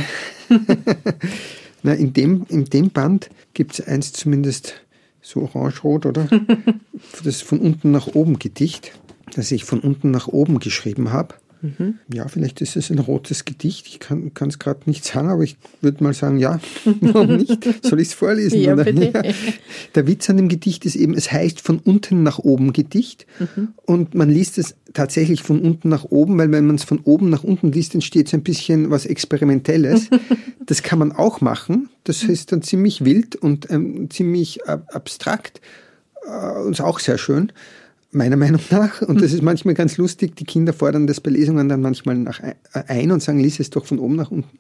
[1.84, 4.74] Na, in, dem, in dem Band gibt es eins zumindest
[5.22, 6.28] so orange-rot, oder?
[7.24, 8.92] das von unten nach oben Gedicht,
[9.34, 11.36] das ich von unten nach oben geschrieben habe.
[11.62, 12.00] Mhm.
[12.14, 13.88] Ja, vielleicht ist es ein rotes Gedicht.
[13.88, 16.60] Ich kann es gerade nicht sagen, aber ich würde mal sagen, ja,
[17.02, 17.86] warum nicht?
[17.86, 18.62] Soll ich es vorlesen?
[18.62, 19.12] Ja, bitte.
[19.14, 19.22] Ja.
[19.96, 23.70] Der Witz an dem Gedicht ist eben, es heißt von unten nach oben Gedicht mhm.
[23.86, 27.30] und man liest es tatsächlich von unten nach oben, weil wenn man es von oben
[27.30, 30.10] nach unten liest, entsteht so ein bisschen was Experimentelles.
[30.66, 31.90] das kann man auch machen.
[32.06, 35.62] Das ist dann ziemlich wild und ähm, ziemlich abstrakt
[36.26, 37.52] äh, und ist auch sehr schön
[38.12, 39.02] meiner Meinung nach.
[39.02, 40.36] Und das ist manchmal ganz lustig.
[40.36, 42.42] Die Kinder fordern das bei Lesungen dann manchmal nach
[42.74, 44.58] ein und sagen, lies es doch von oben nach unten.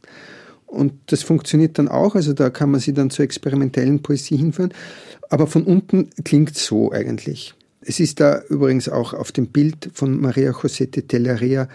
[0.66, 2.16] Und das funktioniert dann auch.
[2.16, 4.74] Also da kann man sie dann zur experimentellen Poesie hinführen.
[5.30, 7.56] Aber von unten klingt so eigentlich.
[7.82, 11.68] Es ist da übrigens auch auf dem Bild von Maria Josete Telleria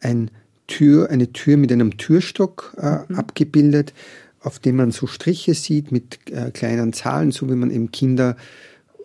[0.00, 0.30] ein
[0.66, 3.16] Tür, eine Tür mit einem Türstock äh, mhm.
[3.16, 3.92] abgebildet,
[4.40, 8.36] auf dem man so Striche sieht mit äh, kleinen Zahlen, so wie man eben Kinder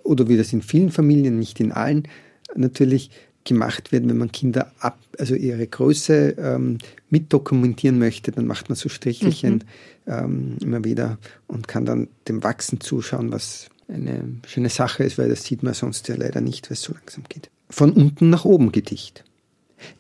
[0.03, 2.07] oder wie das in vielen Familien, nicht in allen,
[2.55, 3.11] natürlich
[3.43, 6.77] gemacht wird, wenn man Kinder ab, also ihre Größe ähm,
[7.09, 9.63] mitdokumentieren möchte, dann macht man so Strichelchen
[10.05, 10.11] mhm.
[10.11, 15.29] ähm, immer wieder und kann dann dem Wachsen zuschauen, was eine schöne Sache ist, weil
[15.29, 17.49] das sieht man sonst ja leider nicht, weil es so langsam geht.
[17.69, 19.23] Von unten nach oben Gedicht.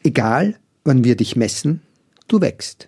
[0.03, 1.81] Egal, wann wir dich messen,
[2.27, 2.87] du wächst.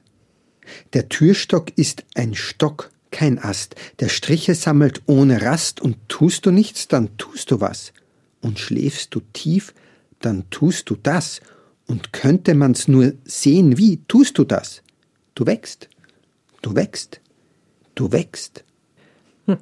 [0.94, 6.52] Der Türstock ist ein Stock, kein Ast, der Striche sammelt ohne Rast, und tust du
[6.52, 7.94] nichts, dann tust du was.
[8.42, 9.74] Und schläfst du tief,
[10.20, 11.42] dann tust du das.
[11.88, 14.82] Und könnte man's nur sehen, wie tust du das?
[15.36, 15.90] Du wächst,
[16.62, 17.22] du wächst,
[17.94, 18.64] du wächst.
[19.46, 19.56] da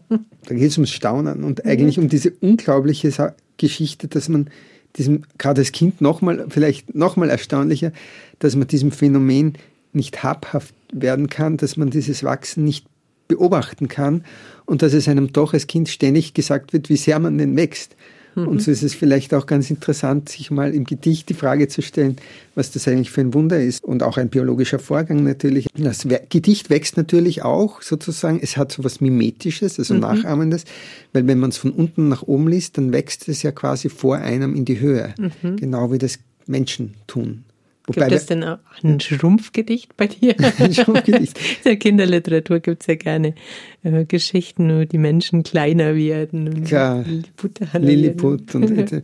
[0.47, 4.49] geht es ums Staunen und eigentlich um diese unglaubliche Geschichte, dass man
[4.95, 7.91] diesem, gerade als Kind nochmal, vielleicht nochmal erstaunlicher,
[8.39, 9.53] dass man diesem Phänomen
[9.91, 12.85] nicht habhaft werden kann, dass man dieses Wachsen nicht
[13.27, 14.23] beobachten kann
[14.65, 17.95] und dass es einem doch als Kind ständig gesagt wird, wie sehr man denn wächst.
[18.35, 18.47] Mhm.
[18.47, 21.81] Und so ist es vielleicht auch ganz interessant, sich mal im Gedicht die Frage zu
[21.81, 22.17] stellen,
[22.55, 25.67] was das eigentlich für ein Wunder ist und auch ein biologischer Vorgang natürlich.
[25.75, 30.01] Das Gedicht wächst natürlich auch sozusagen, es hat so was Mimetisches, also mhm.
[30.01, 30.65] Nachahmendes,
[31.11, 34.17] weil wenn man es von unten nach oben liest, dann wächst es ja quasi vor
[34.17, 35.57] einem in die Höhe, mhm.
[35.57, 37.43] genau wie das Menschen tun.
[37.85, 40.35] Wobei gibt es denn auch ein Schrumpfgedicht bei dir?
[40.59, 41.37] ein Schrumpfgedicht.
[41.37, 43.35] In der Kinderliteratur gibt es ja gerne
[43.83, 46.47] äh, Geschichten, wo die Menschen kleiner werden.
[46.47, 47.59] Und Klar, Lilliput.
[47.73, 49.01] Lilliput und, äh,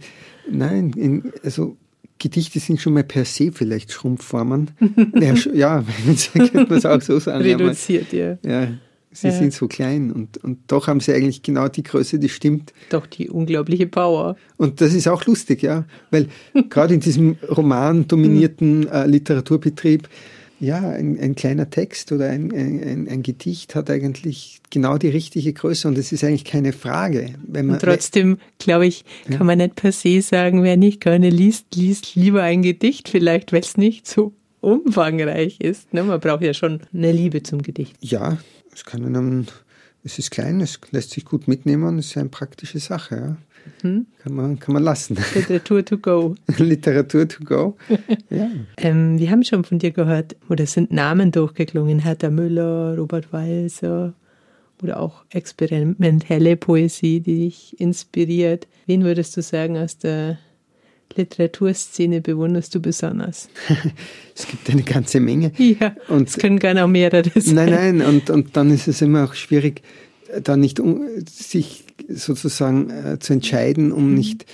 [0.49, 1.75] nein, in, also
[2.19, 4.71] Gedichte sind schon mal per se vielleicht Schrumpfformen.
[5.19, 5.83] ja, ja
[6.33, 7.43] könnte man es auch so sagen.
[7.43, 8.37] Reduziert, ja.
[8.45, 8.67] ja.
[9.11, 9.33] Sie ja.
[9.33, 12.73] sind so klein und, und doch haben sie eigentlich genau die Größe, die stimmt.
[12.89, 14.35] Doch die unglaubliche Power.
[14.57, 16.27] Und das ist auch lustig, ja, weil
[16.69, 18.91] gerade in diesem romandominierten hm.
[18.91, 20.07] äh, Literaturbetrieb,
[20.59, 25.53] ja, ein, ein, kleiner Text oder ein, ein, ein, Gedicht hat eigentlich genau die richtige
[25.53, 27.35] Größe und es ist eigentlich keine Frage.
[27.47, 29.43] Wenn man, und trotzdem, glaube ich, kann ja.
[29.45, 33.61] man nicht per se sagen, wer nicht gerne liest, liest lieber ein Gedicht vielleicht, weil
[33.61, 35.93] es nicht so umfangreich ist.
[35.93, 36.03] Ne?
[36.03, 37.95] Man braucht ja schon eine Liebe zum Gedicht.
[38.01, 38.37] Ja,
[38.73, 39.45] es kann einem,
[40.03, 43.15] es ist klein, es lässt sich gut mitnehmen, es ist eine praktische Sache.
[43.15, 43.37] Ja.
[43.83, 44.07] Mhm.
[44.19, 45.17] Kann, man, kann man lassen.
[45.35, 46.35] Literatur to go.
[46.57, 47.77] Literatur to go.
[48.29, 48.49] ja.
[48.77, 54.13] Ähm, wir haben schon von dir gehört, oder sind Namen durchgeklungen, Hertha Müller, Robert Walser
[54.81, 58.67] oder auch experimentelle Poesie, die dich inspiriert.
[58.85, 60.37] Wen würdest du sagen aus der
[61.15, 63.49] Literaturszene bewunderst du besonders?
[64.35, 65.51] es gibt eine ganze Menge.
[65.59, 67.55] Ja, und es können gerne auch mehrere sein.
[67.55, 69.81] Nein, nein, und, und dann ist es immer auch schwierig,
[70.43, 74.15] da nicht um, sich sozusagen äh, zu entscheiden, um mhm.
[74.15, 74.45] nicht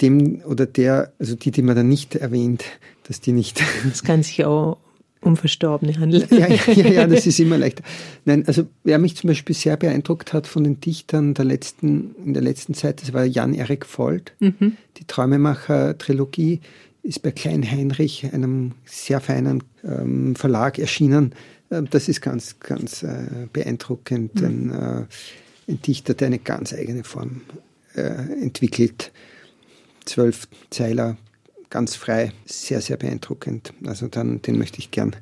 [0.00, 2.64] dem oder der, also die, die man dann nicht erwähnt,
[3.06, 3.62] dass die nicht.
[3.84, 4.78] Das kann sich auch
[5.24, 6.26] um Verstorbene handeln.
[6.30, 7.82] Ja, ja, ja, das ist immer leichter.
[8.24, 12.34] Nein, also wer mich zum Beispiel sehr beeindruckt hat von den Dichtern der letzten, in
[12.34, 14.32] der letzten Zeit, das war Jan-Erik Vold.
[14.40, 14.76] Mhm.
[14.96, 16.60] Die Träumemacher-Trilogie
[17.02, 21.34] ist bei Klein Heinrich, einem sehr feinen ähm, Verlag, erschienen.
[21.70, 24.40] Ähm, das ist ganz, ganz äh, beeindruckend.
[24.40, 24.46] Mhm.
[24.46, 27.42] Ein, äh, ein, Dichter, der eine ganz eigene Form
[27.94, 29.12] äh, entwickelt.
[30.04, 31.16] Zwölf Zeiler
[31.74, 33.72] ganz frei, sehr, sehr beeindruckend.
[33.84, 35.16] Also dann, den möchte ich gern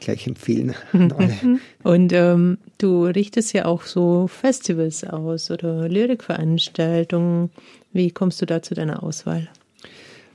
[0.00, 1.36] gleich empfehlen an alle.
[1.82, 7.50] Und ähm, du richtest ja auch so Festivals aus oder Lyrikveranstaltungen.
[7.92, 9.50] Wie kommst du da zu deiner Auswahl?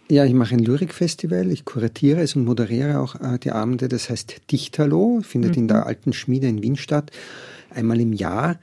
[0.09, 4.11] Ja, ich mache ein Lyrikfestival, ich kuratiere es und moderiere auch äh, die Abende, das
[4.11, 5.63] heißt Dichterlo, findet mhm.
[5.63, 7.09] in der Alten Schmiede in Wien statt,
[7.71, 8.59] einmal im Jahr.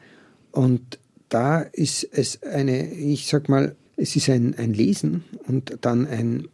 [0.52, 6.06] Und da ist es eine, ich sag mal, es ist ein, ein Lesen und dann
[6.06, 6.46] ein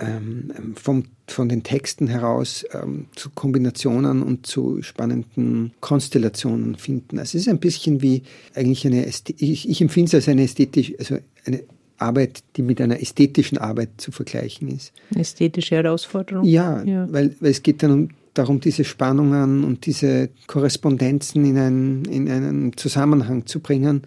[0.00, 7.18] ähm, vom, von den Texten heraus ähm, zu Kombinationen und zu spannenden Konstellationen finden.
[7.18, 8.22] Also es ist ein bisschen wie
[8.54, 11.62] eigentlich eine, ich, ich empfinde es als eine ästhetisch, also eine
[11.98, 14.92] Arbeit, die mit einer ästhetischen Arbeit zu vergleichen ist.
[15.14, 16.44] Ästhetische Herausforderung?
[16.44, 17.06] Ja, ja.
[17.12, 22.30] Weil, weil es geht dann um, darum, diese Spannungen und diese Korrespondenzen in einen, in
[22.30, 24.02] einen Zusammenhang zu bringen.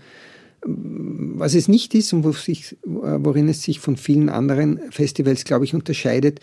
[0.64, 5.74] Was es nicht ist und sich, worin es sich von vielen anderen Festivals, glaube ich,
[5.74, 6.40] unterscheidet,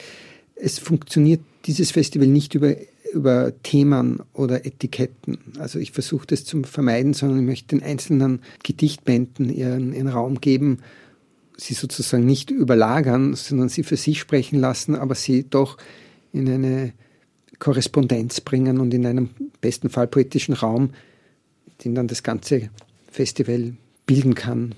[0.57, 2.75] es funktioniert dieses Festival nicht über,
[3.13, 5.39] über Themen oder Etiketten.
[5.59, 10.41] Also ich versuche das zu vermeiden, sondern ich möchte den einzelnen Gedichtbänden ihren, ihren Raum
[10.41, 10.79] geben
[11.59, 15.77] sie sozusagen nicht überlagern, sondern sie für sich sprechen lassen, aber sie doch
[16.33, 16.93] in eine
[17.59, 20.91] Korrespondenz bringen und in einem besten Fall poetischen Raum,
[21.85, 22.71] den dann das ganze
[23.11, 23.75] Festival
[24.09, 24.75] bilden kann.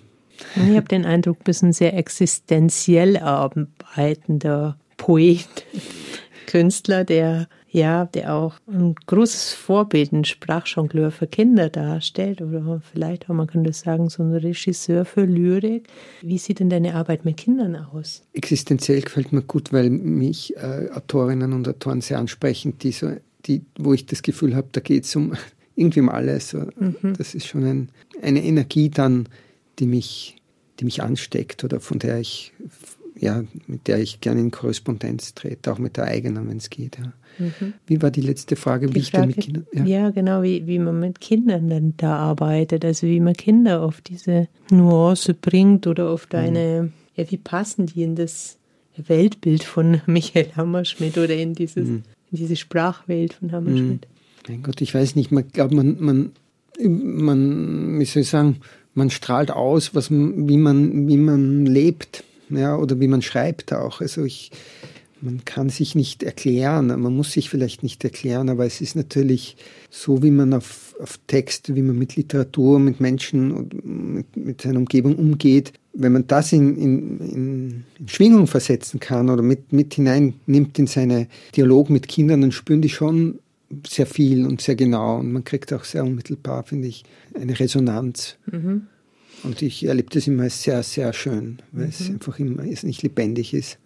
[0.57, 5.49] Ich habe den Eindruck, du bist ein sehr existenziell arbeitender Poet,
[6.47, 13.31] Künstler, der ja, der auch ein großes Vorbild, ein Sprachjongleur für Kinder darstellt oder vielleicht
[13.31, 15.87] auch, man könnte sagen, so ein Regisseur für Lyrik.
[16.21, 18.23] Wie sieht denn deine Arbeit mit Kindern aus?
[18.33, 23.13] Existenziell gefällt mir gut, weil mich äh, Autorinnen und Autoren sehr ansprechen, die so,
[23.47, 25.35] die, wo ich das Gefühl habe, da geht es um
[25.81, 26.53] irgendwie um alles.
[26.55, 27.15] Mhm.
[27.17, 27.89] Das ist schon ein,
[28.23, 29.29] eine Energie dann,
[29.79, 30.37] die mich,
[30.79, 32.53] die mich ansteckt oder von der ich
[33.21, 36.99] ja, mit der ich gerne in Korrespondenz trete, auch mit der eigenen, wenn es geht.
[36.99, 37.13] Ja.
[37.39, 37.75] Mhm.
[37.87, 39.67] Wie war die letzte Frage, die wie ich da mit Kindern.
[39.73, 43.83] Ja, ja genau, wie, wie man mit Kindern dann da arbeitet, also wie man Kinder
[43.83, 46.93] auf diese Nuance bringt oder auf deine, mhm.
[47.15, 48.59] ja, wie passen die in das
[48.97, 52.03] Weltbild von Michael Hammerschmidt oder in, dieses, mhm.
[52.31, 54.07] in diese Sprachwelt von Hammerschmidt.
[54.49, 56.33] Mein Gott, ich weiß nicht, man glaubt, man, man,
[56.83, 58.61] man, wie soll ich sagen,
[58.95, 64.01] man strahlt aus, was, wie, man, wie man lebt ja, oder wie man schreibt auch.
[64.01, 64.51] Also ich,
[65.21, 69.57] man kann sich nicht erklären, man muss sich vielleicht nicht erklären, aber es ist natürlich
[69.91, 74.63] so, wie man auf, auf Text, wie man mit Literatur, mit Menschen und mit, mit
[74.63, 75.73] seiner Umgebung umgeht.
[75.93, 80.87] Wenn man das in, in, in, in Schwingung versetzen kann oder mit, mit hineinnimmt in
[80.87, 81.27] seine
[81.57, 83.41] Dialog mit Kindern, dann spüren die schon
[83.87, 87.05] sehr viel und sehr genau und man kriegt auch sehr unmittelbar, finde ich,
[87.35, 88.37] eine Resonanz.
[88.51, 88.87] Mhm.
[89.43, 91.91] Und ich erlebe das immer als sehr, sehr schön, weil mhm.
[91.91, 93.79] es einfach immer es nicht lebendig ist.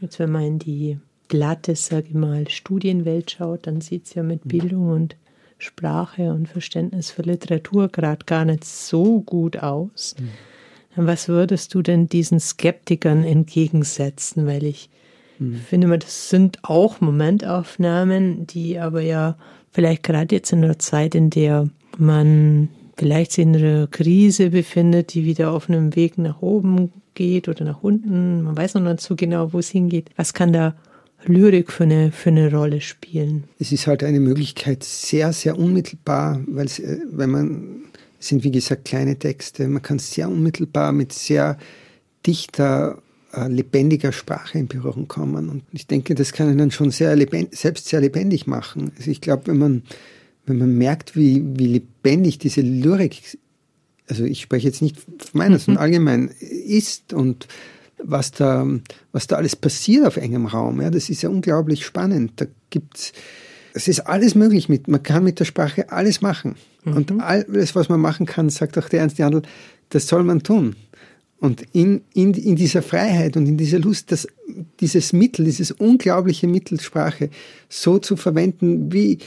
[0.00, 4.22] Jetzt, wenn man in die glatte, sage ich mal, Studienwelt schaut, dann sieht es ja
[4.22, 4.46] mit.
[4.46, 5.16] Bildung und
[5.58, 10.14] Sprache und Verständnis für Literatur gerade gar nicht so gut aus.
[10.18, 11.06] Mhm.
[11.06, 14.46] Was würdest du denn diesen Skeptikern entgegensetzen?
[14.46, 14.88] Weil ich
[15.38, 15.56] mhm.
[15.56, 19.36] finde, das sind auch Momentaufnahmen, die aber ja
[19.72, 21.68] vielleicht gerade jetzt in einer Zeit, in der
[21.98, 27.48] man vielleicht sich in einer Krise befindet, die wieder auf einem Weg nach oben geht
[27.48, 28.42] oder nach unten.
[28.42, 30.10] Man weiß noch nicht so genau, wo es hingeht.
[30.16, 30.74] Was kann da
[31.24, 33.44] Lyrik für eine, für eine Rolle spielen?
[33.58, 37.84] Es ist halt eine Möglichkeit, sehr, sehr unmittelbar, weil es, äh, wenn man,
[38.18, 41.58] es sind wie gesagt kleine Texte, man kann sehr unmittelbar mit sehr
[42.26, 43.02] dichter,
[43.48, 45.48] lebendiger Sprache in Berührung kommen.
[45.48, 48.92] Und ich denke, das kann einen schon sehr lebendig, selbst sehr lebendig machen.
[48.96, 49.82] Also ich glaube, wenn man
[50.46, 53.38] wenn man merkt, wie, wie lebendig diese Lyrik,
[54.08, 55.84] also ich spreche jetzt nicht von meiner, sondern mhm.
[55.84, 57.48] allgemein ist und
[58.02, 58.66] was da,
[59.12, 62.32] was da alles passiert auf engem Raum, ja, das ist ja unglaublich spannend.
[62.36, 63.12] Da gibt's,
[63.74, 66.54] es ist alles möglich mit, man kann mit der Sprache alles machen.
[66.84, 66.92] Mhm.
[66.92, 69.42] Und alles, was man machen kann, sagt auch der Ernst Jandl,
[69.88, 70.76] das soll man tun.
[71.38, 74.26] Und in, in, in dieser Freiheit und in dieser Lust, das,
[74.80, 77.28] dieses Mittel, dieses unglaubliche Mittel Sprache
[77.68, 79.18] so zu verwenden, wie,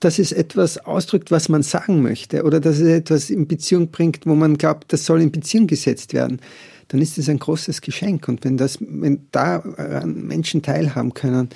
[0.00, 4.26] dass es etwas ausdrückt, was man sagen möchte oder dass es etwas in Beziehung bringt,
[4.26, 6.40] wo man glaubt, das soll in Beziehung gesetzt werden,
[6.88, 8.28] dann ist es ein großes Geschenk.
[8.28, 11.48] Und wenn, das, wenn daran Menschen teilhaben können,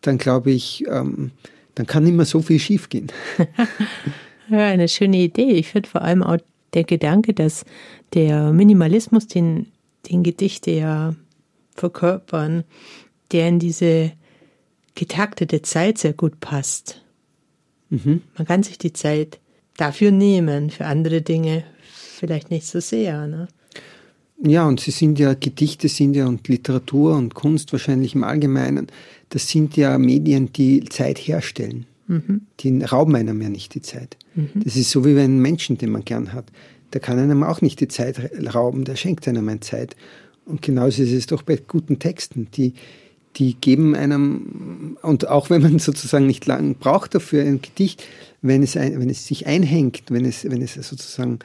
[0.00, 1.30] dann glaube ich, ähm,
[1.74, 3.08] dann kann immer so viel schiefgehen.
[4.48, 5.52] ja, eine schöne Idee.
[5.52, 6.38] Ich finde vor allem auch
[6.76, 7.64] der Gedanke, dass
[8.14, 9.66] der Minimalismus, den,
[10.08, 11.16] den Gedichte ja
[11.74, 12.64] verkörpern,
[13.32, 14.12] der in diese
[14.94, 17.02] getaktete Zeit sehr gut passt.
[17.90, 18.22] Mhm.
[18.36, 19.40] Man kann sich die Zeit
[19.76, 23.26] dafür nehmen, für andere Dinge vielleicht nicht so sehr.
[23.26, 23.48] Ne?
[24.42, 28.88] Ja, und sie sind ja, Gedichte sind ja und Literatur und Kunst wahrscheinlich im Allgemeinen,
[29.30, 31.86] das sind ja Medien, die Zeit herstellen.
[32.60, 34.16] Die rauben einem ja nicht die Zeit.
[34.64, 36.46] Das ist so wie wenn ein Menschen, den man gern hat,
[36.92, 39.96] der kann einem auch nicht die Zeit rauben, der schenkt einem eine Zeit.
[40.44, 42.48] Und genauso ist es doch bei guten Texten.
[42.54, 42.74] Die,
[43.36, 48.04] die geben einem, und auch wenn man sozusagen nicht lang braucht dafür, ein Gedicht,
[48.42, 51.40] wenn es, ein, wenn es sich einhängt, wenn es, wenn es sozusagen,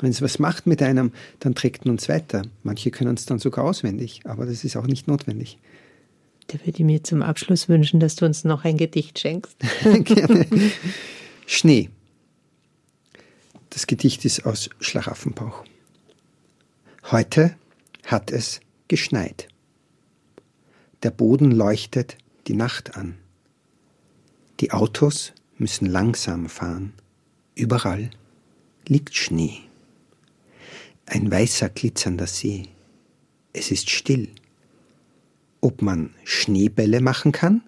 [0.00, 2.42] wenn es was macht mit einem, dann trägt man es weiter.
[2.62, 5.58] Manche können es dann sogar auswendig, aber das ist auch nicht notwendig.
[6.48, 9.56] Da würde ich mir zum Abschluss wünschen, dass du uns noch ein Gedicht schenkst.
[10.04, 10.46] Gerne.
[11.46, 11.90] Schnee.
[13.70, 15.64] Das Gedicht ist aus Schlaraffenbauch.
[17.10, 17.56] Heute
[18.04, 19.48] hat es geschneit.
[21.02, 23.16] Der Boden leuchtet die Nacht an.
[24.60, 26.92] Die Autos müssen langsam fahren.
[27.54, 28.10] Überall
[28.86, 29.58] liegt Schnee.
[31.06, 32.68] Ein weißer glitzernder See.
[33.52, 34.28] Es ist still.
[35.62, 37.62] Ob man Schneebälle machen kann?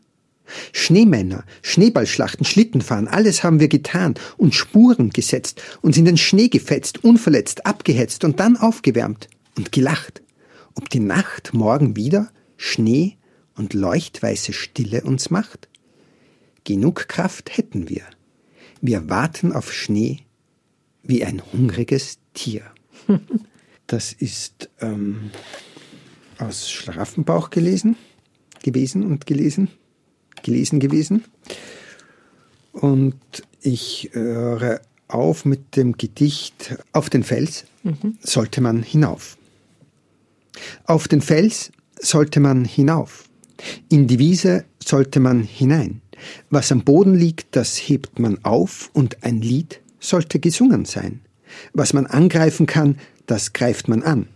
[0.73, 7.03] Schneemänner, Schneeballschlachten, Schlittenfahren, alles haben wir getan und Spuren gesetzt, uns in den Schnee gefetzt,
[7.03, 10.23] unverletzt, abgehetzt und dann aufgewärmt und gelacht.
[10.75, 13.17] Ob die Nacht morgen wieder Schnee
[13.57, 15.69] und leuchtweiße Stille uns macht?
[16.65, 18.03] Genug Kraft hätten wir.
[18.81, 20.25] Wir warten auf Schnee
[21.03, 22.63] wie ein hungriges Tier.
[23.87, 25.31] Das ist ähm,
[26.39, 27.97] aus Schlaraffenbauch gelesen,
[28.63, 29.69] gewesen und gelesen,
[30.43, 31.25] gelesen gewesen.
[32.73, 33.15] Und
[33.61, 37.65] ich höre auf mit dem Gedicht Auf den Fels
[38.21, 39.37] sollte man hinauf.
[40.85, 41.71] Auf den Fels
[42.01, 43.25] sollte man hinauf.
[43.89, 46.01] In die Wiese sollte man hinein.
[46.51, 51.21] Was am Boden liegt, das hebt man auf und ein Lied sollte gesungen sein.
[51.73, 54.29] Was man angreifen kann, das greift man an.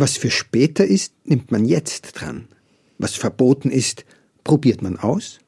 [0.00, 2.48] Was für später ist, nimmt man jetzt dran.
[2.96, 4.06] Was verboten ist,
[4.44, 5.40] probiert man aus.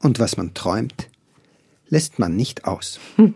[0.00, 1.08] Und was man träumt,
[1.88, 3.00] lässt man nicht aus.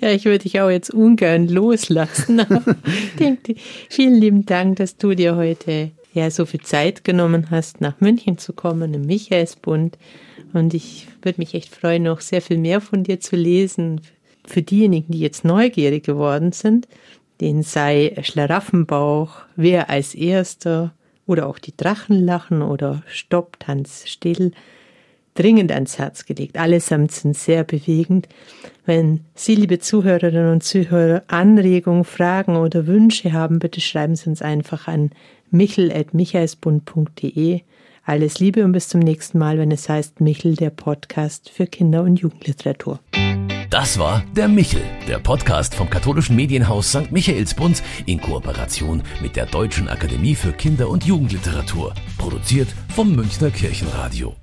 [0.00, 2.42] Ja, ich würde dich auch jetzt ungern loslassen.
[3.18, 3.54] Denke,
[3.88, 8.36] vielen lieben Dank, dass du dir heute ja so viel Zeit genommen hast, nach München
[8.36, 9.96] zu kommen, im Michaelsbund.
[10.52, 14.02] Und ich würde mich echt freuen, noch sehr viel mehr von dir zu lesen.
[14.44, 16.86] Für diejenigen, die jetzt neugierig geworden sind,
[17.40, 20.92] den sei Schlaraffenbauch, wer als erster
[21.26, 24.52] oder auch die Drachen lachen oder Stopp, Tanz still
[25.34, 26.58] dringend ans Herz gelegt.
[26.58, 28.26] Allesamt sind sehr bewegend.
[28.86, 34.42] Wenn Sie, liebe Zuhörerinnen und Zuhörer, Anregungen, Fragen oder Wünsche haben, bitte schreiben Sie uns
[34.42, 35.10] einfach an
[35.50, 37.60] michel.michaelsbund.de.
[38.04, 42.04] Alles Liebe und bis zum nächsten Mal, wenn es heißt Michel, der Podcast für Kinder-
[42.04, 43.00] und Jugendliteratur.
[43.76, 47.12] Das war der Michel, der Podcast vom katholischen Medienhaus St.
[47.12, 54.34] Michaelsbund in Kooperation mit der Deutschen Akademie für Kinder- und Jugendliteratur, produziert vom Münchner Kirchenradio.